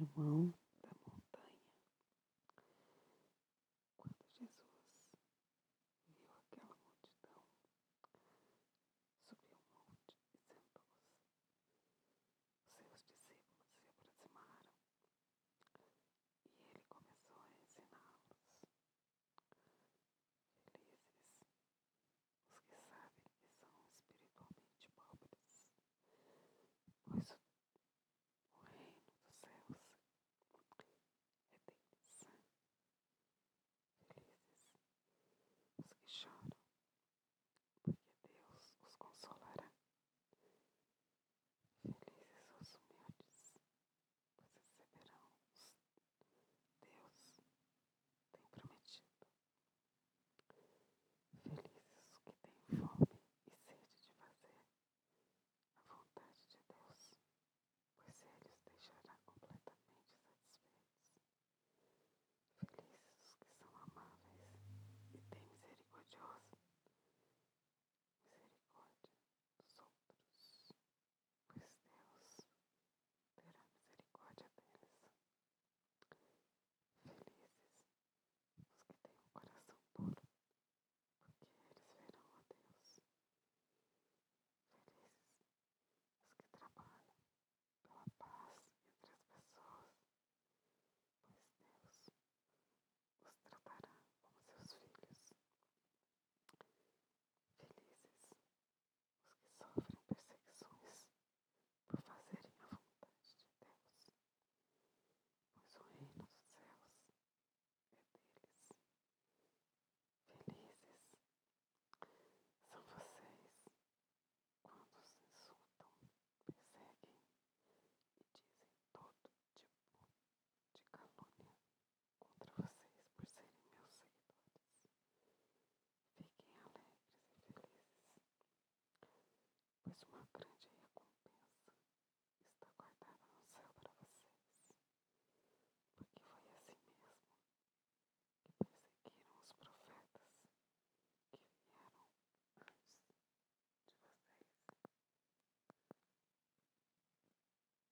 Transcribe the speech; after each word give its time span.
it 0.00 0.08
won't. 0.16 0.54